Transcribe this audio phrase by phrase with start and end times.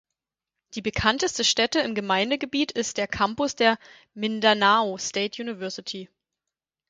[0.73, 3.77] Die bekannteste Stätte im Gemeindegebiet ist der Campus der
[4.15, 6.09] Mindanao State University.